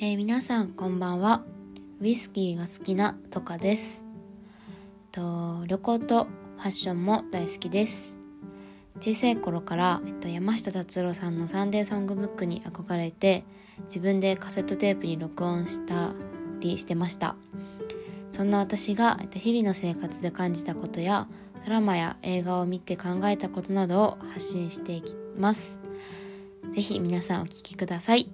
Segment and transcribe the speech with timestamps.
[0.00, 1.42] えー、皆さんこんばんは。
[2.00, 4.04] ウイスキーが好きなトカです。
[5.10, 6.28] と旅行と
[6.58, 8.16] ファッションも大好きです。
[9.00, 13.42] 小さい頃から、えっと、山下達郎さんの「サンデーソングブック」に憧れて
[13.86, 16.12] 自分でカセットテープに録音した
[16.60, 17.34] りしてました。
[18.30, 21.26] そんな私が、えっと、日々の生活で感じたことや
[21.64, 25.76] ドラマや映画を見て考えたことなどを発信していきます。
[26.70, 28.30] 是非皆さんお聴きください。